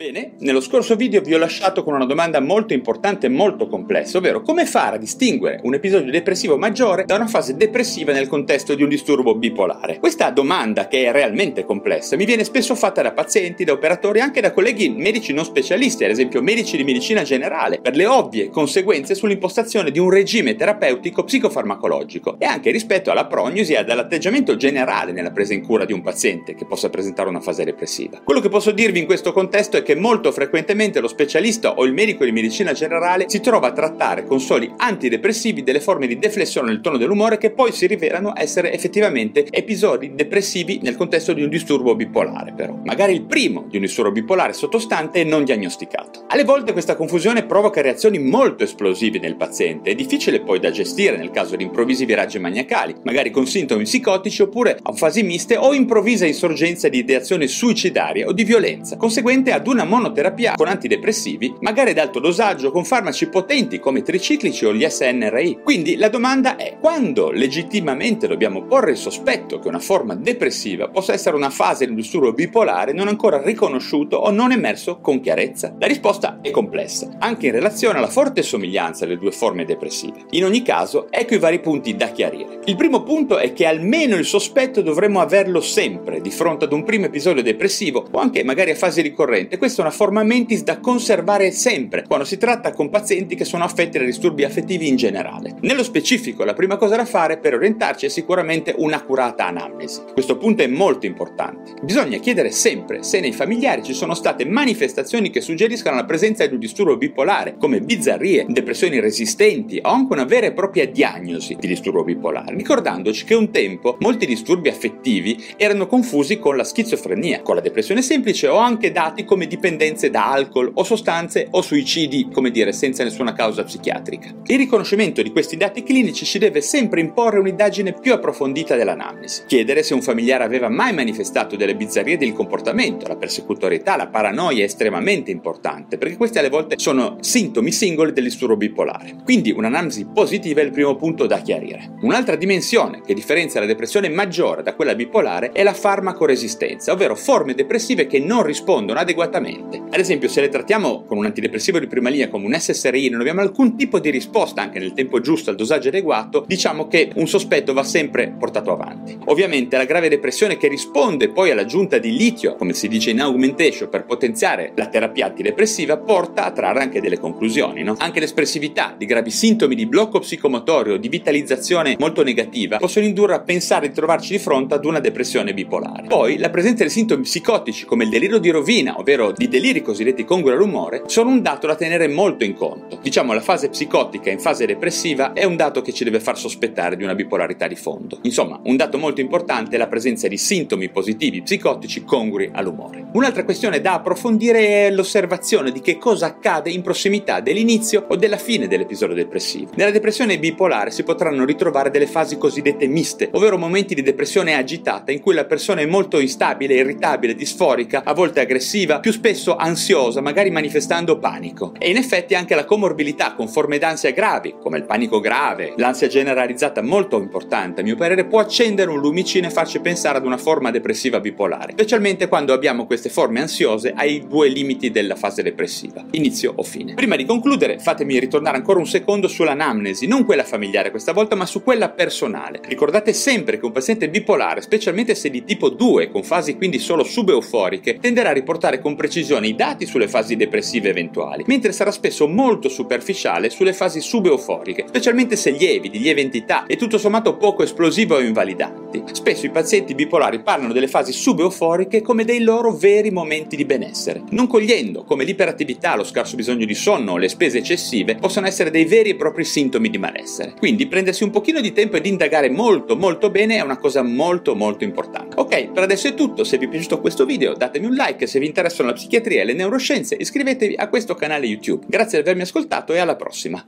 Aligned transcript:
Bene, 0.00 0.32
nello 0.38 0.62
scorso 0.62 0.96
video 0.96 1.20
vi 1.20 1.34
ho 1.34 1.38
lasciato 1.38 1.84
con 1.84 1.92
una 1.92 2.06
domanda 2.06 2.40
molto 2.40 2.72
importante 2.72 3.26
e 3.26 3.28
molto 3.28 3.66
complessa, 3.66 4.16
ovvero 4.16 4.40
come 4.40 4.64
fare 4.64 4.96
a 4.96 4.98
distinguere 4.98 5.60
un 5.64 5.74
episodio 5.74 6.10
depressivo 6.10 6.56
maggiore 6.56 7.04
da 7.04 7.16
una 7.16 7.26
fase 7.26 7.54
depressiva 7.54 8.10
nel 8.10 8.26
contesto 8.26 8.74
di 8.74 8.82
un 8.82 8.88
disturbo 8.88 9.34
bipolare. 9.34 9.98
Questa 9.98 10.30
domanda, 10.30 10.88
che 10.88 11.04
è 11.04 11.12
realmente 11.12 11.66
complessa, 11.66 12.16
mi 12.16 12.24
viene 12.24 12.44
spesso 12.44 12.74
fatta 12.74 13.02
da 13.02 13.12
pazienti, 13.12 13.64
da 13.64 13.72
operatori, 13.72 14.20
anche 14.20 14.40
da 14.40 14.52
colleghi 14.52 14.88
medici 14.88 15.34
non 15.34 15.44
specialisti, 15.44 16.04
ad 16.04 16.12
esempio 16.12 16.40
medici 16.40 16.78
di 16.78 16.84
medicina 16.84 17.22
generale, 17.22 17.78
per 17.82 17.94
le 17.94 18.06
ovvie 18.06 18.48
conseguenze 18.48 19.14
sull'impostazione 19.14 19.90
di 19.90 19.98
un 19.98 20.08
regime 20.08 20.56
terapeutico 20.56 21.24
psicofarmacologico 21.24 22.36
e 22.38 22.46
anche 22.46 22.70
rispetto 22.70 23.10
alla 23.10 23.26
prognosi 23.26 23.74
e 23.74 23.76
all'atteggiamento 23.76 24.56
generale 24.56 25.12
nella 25.12 25.30
presa 25.30 25.52
in 25.52 25.62
cura 25.62 25.84
di 25.84 25.92
un 25.92 26.00
paziente 26.00 26.54
che 26.54 26.64
possa 26.64 26.88
presentare 26.88 27.28
una 27.28 27.40
fase 27.40 27.64
depressiva. 27.64 28.22
Quello 28.24 28.40
che 28.40 28.48
posso 28.48 28.70
dirvi 28.70 28.98
in 28.98 29.04
questo 29.04 29.34
contesto 29.34 29.76
è 29.76 29.82
che 29.82 29.88
che 29.90 29.96
molto 29.96 30.30
frequentemente 30.30 31.00
lo 31.00 31.08
specialista 31.08 31.74
o 31.74 31.84
il 31.84 31.92
medico 31.92 32.24
di 32.24 32.30
medicina 32.30 32.72
generale 32.72 33.24
si 33.26 33.40
trova 33.40 33.66
a 33.66 33.72
trattare 33.72 34.24
con 34.24 34.38
soli 34.38 34.72
antidepressivi 34.76 35.64
delle 35.64 35.80
forme 35.80 36.06
di 36.06 36.16
deflessione 36.16 36.68
nel 36.68 36.80
tono 36.80 36.96
dell'umore 36.96 37.38
che 37.38 37.50
poi 37.50 37.72
si 37.72 37.88
rivelano 37.88 38.32
essere 38.36 38.72
effettivamente 38.72 39.44
episodi 39.50 40.14
depressivi 40.14 40.78
nel 40.80 40.94
contesto 40.94 41.32
di 41.32 41.42
un 41.42 41.48
disturbo 41.48 41.96
bipolare 41.96 42.52
però, 42.52 42.78
magari 42.84 43.14
il 43.14 43.24
primo 43.24 43.66
di 43.68 43.78
un 43.78 43.82
disturbo 43.82 44.12
bipolare 44.12 44.52
sottostante 44.52 45.18
e 45.18 45.24
non 45.24 45.42
diagnosticato. 45.42 46.26
Alle 46.28 46.44
volte 46.44 46.70
questa 46.70 46.94
confusione 46.94 47.44
provoca 47.44 47.82
reazioni 47.82 48.20
molto 48.20 48.62
esplosive 48.62 49.18
nel 49.18 49.34
paziente, 49.34 49.90
è 49.90 49.96
difficile 49.96 50.40
poi 50.40 50.60
da 50.60 50.70
gestire 50.70 51.16
nel 51.16 51.32
caso 51.32 51.56
di 51.56 51.64
improvvisi 51.64 52.04
viraggi 52.04 52.38
maniacali, 52.38 52.94
magari 53.02 53.32
con 53.32 53.44
sintomi 53.44 53.82
psicotici 53.82 54.42
oppure 54.42 54.78
a 54.80 54.92
fasi 54.92 55.24
miste 55.24 55.56
o 55.56 55.74
improvvisa 55.74 56.26
insorgenza 56.26 56.88
di 56.88 56.98
ideazione 56.98 57.48
suicidaria 57.48 58.28
o 58.28 58.32
di 58.32 58.44
violenza, 58.44 58.96
conseguente 58.96 59.50
ad 59.50 59.66
una 59.66 59.79
una 59.80 59.88
monoterapia 59.88 60.54
con 60.56 60.68
antidepressivi, 60.68 61.54
magari 61.60 61.90
ad 61.90 61.98
alto 61.98 62.20
dosaggio 62.20 62.70
con 62.70 62.84
farmaci 62.84 63.28
potenti 63.28 63.78
come 63.78 64.00
i 64.00 64.02
triciclici 64.02 64.66
o 64.66 64.74
gli 64.74 64.86
SNRI. 64.86 65.60
Quindi 65.62 65.96
la 65.96 66.08
domanda 66.08 66.56
è 66.56 66.76
quando 66.78 67.30
legittimamente 67.30 68.26
dobbiamo 68.26 68.64
porre 68.64 68.90
il 68.90 68.96
sospetto 68.98 69.58
che 69.58 69.68
una 69.68 69.78
forma 69.78 70.14
depressiva 70.14 70.88
possa 70.88 71.14
essere 71.14 71.36
una 71.36 71.48
fase 71.48 71.86
di 71.86 71.94
disturbo 71.94 72.32
bipolare 72.32 72.92
non 72.92 73.08
ancora 73.08 73.40
riconosciuto 73.42 74.16
o 74.16 74.30
non 74.30 74.52
emerso 74.52 74.98
con 75.00 75.20
chiarezza? 75.20 75.74
La 75.78 75.86
risposta 75.86 76.40
è 76.42 76.50
complessa, 76.50 77.16
anche 77.18 77.46
in 77.46 77.52
relazione 77.52 77.98
alla 77.98 78.08
forte 78.08 78.42
somiglianza 78.42 79.06
delle 79.06 79.18
due 79.18 79.32
forme 79.32 79.64
depressive. 79.64 80.24
In 80.30 80.44
ogni 80.44 80.62
caso, 80.62 81.06
ecco 81.10 81.34
i 81.34 81.38
vari 81.38 81.60
punti 81.60 81.96
da 81.96 82.08
chiarire. 82.08 82.58
Il 82.66 82.76
primo 82.76 83.02
punto 83.02 83.38
è 83.38 83.54
che 83.54 83.64
almeno 83.64 84.16
il 84.16 84.26
sospetto 84.26 84.82
dovremmo 84.82 85.20
averlo 85.20 85.62
sempre 85.62 86.20
di 86.20 86.30
fronte 86.30 86.66
ad 86.66 86.72
un 86.72 86.84
primo 86.84 87.06
episodio 87.06 87.42
depressivo 87.42 88.06
o 88.10 88.18
anche 88.18 88.44
magari 88.44 88.72
a 88.72 88.74
fase 88.74 89.00
ricorrente 89.00 89.56
questa 89.60 89.82
è 89.82 89.84
una 89.84 89.94
forma 89.94 90.22
mentis 90.22 90.62
da 90.62 90.80
conservare 90.80 91.50
sempre 91.50 92.04
quando 92.06 92.24
si 92.24 92.38
tratta 92.38 92.72
con 92.72 92.88
pazienti 92.88 93.34
che 93.34 93.44
sono 93.44 93.62
affetti 93.62 93.98
da 93.98 94.04
disturbi 94.06 94.42
affettivi 94.42 94.88
in 94.88 94.96
generale. 94.96 95.56
Nello 95.60 95.82
specifico, 95.82 96.44
la 96.44 96.54
prima 96.54 96.78
cosa 96.78 96.96
da 96.96 97.04
fare 97.04 97.36
per 97.36 97.52
orientarci 97.52 98.06
è 98.06 98.08
sicuramente 98.08 98.74
un'accurata 98.74 99.46
anamnesi. 99.46 100.00
Questo 100.14 100.38
punto 100.38 100.62
è 100.62 100.66
molto 100.66 101.04
importante. 101.04 101.74
Bisogna 101.82 102.16
chiedere 102.16 102.52
sempre 102.52 103.02
se 103.02 103.20
nei 103.20 103.34
familiari 103.34 103.82
ci 103.82 103.92
sono 103.92 104.14
state 104.14 104.46
manifestazioni 104.46 105.28
che 105.28 105.42
suggeriscano 105.42 105.96
la 105.96 106.06
presenza 106.06 106.46
di 106.46 106.54
un 106.54 106.58
disturbo 106.58 106.96
bipolare, 106.96 107.56
come 107.58 107.82
bizzarrie, 107.82 108.46
depressioni 108.48 108.98
resistenti 108.98 109.78
o 109.82 109.90
anche 109.90 110.14
una 110.14 110.24
vera 110.24 110.46
e 110.46 110.52
propria 110.52 110.86
diagnosi 110.86 111.58
di 111.60 111.66
disturbo 111.66 112.02
bipolare, 112.02 112.56
ricordandoci 112.56 113.26
che 113.26 113.34
un 113.34 113.50
tempo 113.50 113.98
molti 114.00 114.24
disturbi 114.24 114.70
affettivi 114.70 115.38
erano 115.58 115.86
confusi 115.86 116.38
con 116.38 116.56
la 116.56 116.64
schizofrenia, 116.64 117.42
con 117.42 117.56
la 117.56 117.60
depressione 117.60 118.00
semplice 118.00 118.48
o 118.48 118.56
anche 118.56 118.90
dati 118.90 119.26
come 119.26 119.48
dipendenze 119.50 120.10
da 120.10 120.30
alcol 120.30 120.70
o 120.72 120.84
sostanze 120.84 121.48
o 121.50 121.60
suicidi, 121.60 122.28
come 122.32 122.52
dire, 122.52 122.72
senza 122.72 123.02
nessuna 123.02 123.32
causa 123.32 123.64
psichiatrica. 123.64 124.32
Il 124.46 124.58
riconoscimento 124.58 125.22
di 125.22 125.32
questi 125.32 125.56
dati 125.56 125.82
clinici 125.82 126.24
ci 126.24 126.38
deve 126.38 126.60
sempre 126.60 127.00
imporre 127.00 127.40
un'indagine 127.40 127.94
più 127.94 128.12
approfondita 128.12 128.76
dell'anamnesi. 128.76 129.42
Chiedere 129.46 129.82
se 129.82 129.94
un 129.94 130.02
familiare 130.02 130.44
aveva 130.44 130.68
mai 130.68 130.94
manifestato 130.94 131.56
delle 131.56 131.74
bizzarrie 131.74 132.16
del 132.16 132.32
comportamento, 132.32 133.08
la 133.08 133.16
persecutorietà, 133.16 133.96
la 133.96 134.06
paranoia 134.06 134.60
è 134.60 134.66
estremamente 134.66 135.32
importante, 135.32 135.98
perché 135.98 136.16
questi 136.16 136.38
alle 136.38 136.48
volte 136.48 136.78
sono 136.78 137.16
sintomi 137.18 137.72
singoli 137.72 138.12
del 138.12 138.24
disturbo 138.24 138.56
bipolare. 138.56 139.16
Quindi 139.24 139.50
un'anamnesi 139.50 140.06
positiva 140.14 140.60
è 140.60 140.64
il 140.64 140.70
primo 140.70 140.94
punto 140.94 141.26
da 141.26 141.40
chiarire. 141.40 141.96
Un'altra 142.02 142.36
dimensione 142.36 143.02
che 143.04 143.14
differenzia 143.14 143.58
la 143.58 143.66
depressione 143.66 144.08
maggiore 144.08 144.62
da 144.62 144.76
quella 144.76 144.94
bipolare 144.94 145.50
è 145.50 145.64
la 145.64 145.74
farmacoresistenza, 145.74 146.92
ovvero 146.92 147.16
forme 147.16 147.54
depressive 147.54 148.06
che 148.06 148.20
non 148.20 148.44
rispondono 148.44 149.00
adeguatamente 149.00 149.38
adeguatamente. 149.40 149.82
Ad 149.90 149.98
esempio, 149.98 150.28
se 150.28 150.40
le 150.40 150.48
trattiamo 150.48 151.04
con 151.04 151.18
un 151.18 151.24
antidepressivo 151.24 151.78
di 151.78 151.86
prima 151.86 152.10
linea 152.10 152.28
come 152.28 152.46
un 152.46 152.54
SSRI 152.58 153.06
e 153.06 153.10
non 153.10 153.20
abbiamo 153.20 153.40
alcun 153.40 153.76
tipo 153.76 153.98
di 153.98 154.10
risposta 154.10 154.62
anche 154.62 154.78
nel 154.78 154.92
tempo 154.92 155.20
giusto 155.20 155.50
al 155.50 155.56
dosaggio 155.56 155.88
adeguato, 155.88 156.44
diciamo 156.46 156.86
che 156.86 157.10
un 157.14 157.26
sospetto 157.26 157.72
va 157.72 157.82
sempre 157.82 158.34
portato 158.38 158.70
avanti. 158.72 159.18
Ovviamente 159.26 159.76
la 159.76 159.84
grave 159.84 160.08
depressione 160.08 160.56
che 160.56 160.68
risponde 160.68 161.28
poi 161.28 161.50
all'aggiunta 161.50 161.98
di 161.98 162.16
litio, 162.16 162.54
come 162.54 162.72
si 162.72 162.88
dice 162.88 163.10
in 163.10 163.20
augmentation, 163.20 163.88
per 163.88 164.04
potenziare 164.04 164.72
la 164.76 164.86
terapia 164.86 165.26
antidepressiva, 165.26 165.98
porta 165.98 166.44
a 166.44 166.52
trarre 166.52 166.82
anche 166.82 167.00
delle 167.00 167.18
conclusioni. 167.18 167.82
No? 167.82 167.96
Anche 167.98 168.20
l'espressività 168.20 168.94
di 168.96 169.06
gravi 169.06 169.30
sintomi 169.30 169.74
di 169.74 169.86
blocco 169.86 170.20
psicomotorio, 170.20 170.98
di 170.98 171.08
vitalizzazione 171.08 171.96
molto 171.98 172.22
negativa, 172.22 172.76
possono 172.76 173.06
indurre 173.06 173.34
a 173.34 173.40
pensare 173.40 173.88
di 173.88 173.94
trovarci 173.94 174.32
di 174.32 174.38
fronte 174.38 174.74
ad 174.74 174.84
una 174.84 175.00
depressione 175.00 175.52
bipolare. 175.52 176.06
Poi 176.06 176.38
la 176.38 176.50
presenza 176.50 176.84
di 176.84 176.90
sintomi 176.90 177.22
psicotici 177.22 177.84
come 177.84 178.04
il 178.04 178.10
delirio 178.10 178.38
di 178.38 178.50
rovina, 178.50 178.98
ovvero 178.98 179.29
di 179.32 179.48
deliri 179.48 179.82
cosiddetti 179.82 180.24
congrui 180.24 180.52
all'umore 180.52 181.02
sono 181.06 181.30
un 181.30 181.42
dato 181.42 181.66
da 181.66 181.74
tenere 181.74 182.08
molto 182.08 182.44
in 182.44 182.54
conto. 182.54 182.98
Diciamo 183.02 183.32
la 183.32 183.40
fase 183.40 183.68
psicotica 183.68 184.30
in 184.30 184.38
fase 184.38 184.66
depressiva 184.66 185.32
è 185.32 185.44
un 185.44 185.56
dato 185.56 185.82
che 185.82 185.92
ci 185.92 186.04
deve 186.04 186.20
far 186.20 186.38
sospettare 186.38 186.96
di 186.96 187.04
una 187.04 187.14
bipolarità 187.14 187.66
di 187.66 187.76
fondo. 187.76 188.18
Insomma, 188.22 188.60
un 188.64 188.76
dato 188.76 188.98
molto 188.98 189.20
importante 189.20 189.76
è 189.76 189.78
la 189.78 189.88
presenza 189.88 190.28
di 190.28 190.36
sintomi 190.36 190.90
positivi 190.90 191.42
psicotici 191.42 192.04
congrui 192.04 192.50
all'umore. 192.52 193.08
Un'altra 193.12 193.44
questione 193.44 193.80
da 193.80 193.94
approfondire 193.94 194.86
è 194.86 194.90
l'osservazione 194.90 195.72
di 195.72 195.80
che 195.80 195.98
cosa 195.98 196.26
accade 196.26 196.70
in 196.70 196.82
prossimità 196.82 197.40
dell'inizio 197.40 198.06
o 198.08 198.16
della 198.16 198.36
fine 198.36 198.68
dell'episodio 198.68 199.14
depressivo. 199.14 199.70
Nella 199.74 199.90
depressione 199.90 200.38
bipolare 200.38 200.90
si 200.90 201.02
potranno 201.02 201.44
ritrovare 201.44 201.90
delle 201.90 202.06
fasi 202.06 202.38
cosiddette 202.38 202.86
miste, 202.86 203.28
ovvero 203.32 203.58
momenti 203.58 203.94
di 203.94 204.02
depressione 204.02 204.54
agitata 204.54 205.12
in 205.12 205.20
cui 205.20 205.34
la 205.34 205.44
persona 205.44 205.80
è 205.80 205.86
molto 205.86 206.18
instabile, 206.18 206.74
irritabile, 206.74 207.34
disforica, 207.34 208.02
a 208.04 208.14
volte 208.14 208.40
aggressiva, 208.40 209.00
più 209.00 209.12
spesso 209.20 209.56
ansiosa, 209.56 210.22
magari 210.22 210.48
manifestando 210.48 211.18
panico. 211.18 211.74
E 211.78 211.90
in 211.90 211.98
effetti 211.98 212.34
anche 212.34 212.54
la 212.54 212.64
comorbilità 212.64 213.34
con 213.34 213.48
forme 213.48 213.76
d'ansia 213.76 214.12
gravi, 214.12 214.54
come 214.58 214.78
il 214.78 214.84
panico 214.84 215.20
grave, 215.20 215.74
l'ansia 215.76 216.08
generalizzata 216.08 216.80
molto 216.80 217.18
importante, 217.18 217.82
a 217.82 217.84
mio 217.84 217.96
parere, 217.96 218.24
può 218.24 218.40
accendere 218.40 218.90
un 218.90 218.98
lumicino 218.98 219.46
e 219.46 219.50
farci 219.50 219.78
pensare 219.80 220.16
ad 220.16 220.24
una 220.24 220.38
forma 220.38 220.70
depressiva 220.70 221.20
bipolare, 221.20 221.72
specialmente 221.72 222.28
quando 222.28 222.54
abbiamo 222.54 222.86
queste 222.86 223.10
forme 223.10 223.40
ansiose 223.40 223.92
ai 223.94 224.26
due 224.26 224.48
limiti 224.48 224.90
della 224.90 225.16
fase 225.16 225.42
depressiva, 225.42 226.02
inizio 226.12 226.54
o 226.56 226.62
fine. 226.62 226.94
Prima 226.94 227.16
di 227.16 227.26
concludere, 227.26 227.78
fatemi 227.78 228.18
ritornare 228.18 228.56
ancora 228.56 228.78
un 228.78 228.86
secondo 228.86 229.28
sull'anamnesi, 229.28 230.06
non 230.06 230.24
quella 230.24 230.44
familiare 230.44 230.90
questa 230.90 231.12
volta, 231.12 231.34
ma 231.34 231.44
su 231.44 231.62
quella 231.62 231.90
personale. 231.90 232.60
Ricordate 232.64 233.12
sempre 233.12 233.58
che 233.58 233.66
un 233.66 233.72
paziente 233.72 234.08
bipolare, 234.08 234.62
specialmente 234.62 235.14
se 235.14 235.28
di 235.28 235.44
tipo 235.44 235.68
2, 235.68 236.10
con 236.10 236.22
fasi 236.22 236.56
quindi 236.56 236.78
solo 236.78 237.04
subeuforiche, 237.04 237.98
tenderà 238.00 238.30
a 238.30 238.32
riportare 238.32 238.80
con 238.80 238.94
precisione 238.94 239.08
precisione 239.10 239.48
i 239.48 239.56
dati 239.56 239.86
sulle 239.86 240.06
fasi 240.06 240.36
depressive 240.36 240.88
eventuali, 240.88 241.42
mentre 241.48 241.72
sarà 241.72 241.90
spesso 241.90 242.28
molto 242.28 242.68
superficiale 242.68 243.50
sulle 243.50 243.72
fasi 243.72 244.00
subeuforiche, 244.00 244.84
specialmente 244.86 245.34
se 245.34 245.50
lievi, 245.50 245.90
di 245.90 245.98
lieve 245.98 246.20
entità 246.20 246.64
e 246.66 246.76
tutto 246.76 246.96
sommato 246.96 247.36
poco 247.36 247.64
esplosive 247.64 248.14
o 248.14 248.20
invalidanti. 248.20 249.02
Spesso 249.10 249.46
i 249.46 249.50
pazienti 249.50 249.96
bipolari 249.96 250.42
parlano 250.42 250.72
delle 250.72 250.86
fasi 250.86 251.10
subeuforiche 251.10 252.02
come 252.02 252.24
dei 252.24 252.40
loro 252.40 252.70
veri 252.72 253.10
momenti 253.10 253.56
di 253.56 253.64
benessere, 253.64 254.22
non 254.30 254.46
cogliendo 254.46 255.02
come 255.02 255.24
l'iperattività, 255.24 255.96
lo 255.96 256.04
scarso 256.04 256.36
bisogno 256.36 256.64
di 256.64 256.74
sonno 256.74 257.12
o 257.12 257.16
le 257.16 257.28
spese 257.28 257.58
eccessive 257.58 258.14
possano 258.14 258.46
essere 258.46 258.70
dei 258.70 258.84
veri 258.84 259.10
e 259.10 259.16
propri 259.16 259.44
sintomi 259.44 259.90
di 259.90 259.98
malessere. 259.98 260.54
Quindi 260.56 260.86
prendersi 260.86 261.24
un 261.24 261.30
pochino 261.30 261.60
di 261.60 261.72
tempo 261.72 261.96
ed 261.96 262.06
indagare 262.06 262.48
molto 262.48 262.94
molto 262.94 263.28
bene 263.28 263.56
è 263.56 263.60
una 263.60 263.78
cosa 263.78 264.02
molto 264.02 264.54
molto 264.54 264.84
importante. 264.84 265.34
Ok, 265.52 265.72
per 265.72 265.82
adesso 265.82 266.06
è 266.06 266.14
tutto, 266.14 266.44
se 266.44 266.58
vi 266.58 266.66
è 266.66 266.68
piaciuto 266.68 267.00
questo 267.00 267.24
video 267.24 267.54
datemi 267.54 267.86
un 267.86 267.94
like, 267.94 268.28
se 268.28 268.38
vi 268.38 268.46
interessano 268.46 268.90
la 268.90 268.94
psichiatria 268.94 269.42
e 269.42 269.44
le 269.44 269.52
neuroscienze, 269.52 270.14
iscrivetevi 270.14 270.76
a 270.76 270.88
questo 270.88 271.16
canale 271.16 271.46
YouTube. 271.46 271.86
Grazie 271.88 272.18
di 272.18 272.28
avermi 272.28 272.42
ascoltato 272.42 272.92
e 272.92 272.98
alla 273.00 273.16
prossima. 273.16 273.60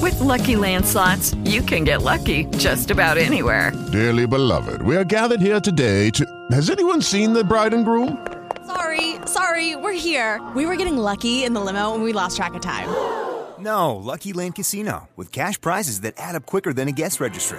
With 0.00 0.20
lucky 0.20 0.54
landslots, 0.54 1.36
you 1.44 1.60
can 1.64 1.82
get 1.82 2.02
lucky 2.02 2.46
just 2.56 2.92
about 2.92 3.16
anywhere. 3.16 3.72
Dearly 3.90 4.28
beloved, 4.28 4.82
we 4.82 4.94
are 4.94 5.04
gathered 5.04 5.40
here 5.40 5.58
today 5.58 6.08
to. 6.10 6.24
Has 6.52 6.70
anyone 6.70 7.02
seen 7.02 7.32
the 7.32 7.42
bride 7.42 7.74
and 7.74 7.84
groom? 7.84 8.24
Sorry, 8.64 9.16
sorry, 9.26 9.74
we're 9.74 9.92
here. 9.92 10.40
We 10.54 10.66
were 10.66 10.76
getting 10.76 10.96
lucky 10.96 11.42
in 11.42 11.52
the 11.52 11.60
limo 11.60 11.94
and 11.94 12.04
we 12.04 12.12
lost 12.12 12.36
track 12.36 12.54
of 12.54 12.60
time. 12.60 12.86
No, 13.58 13.96
Lucky 13.96 14.32
Land 14.32 14.54
Casino, 14.54 15.08
with 15.16 15.32
cash 15.32 15.60
prizes 15.60 16.02
that 16.02 16.14
add 16.16 16.36
up 16.36 16.46
quicker 16.46 16.72
than 16.72 16.86
a 16.86 16.92
guest 16.92 17.18
registry. 17.18 17.58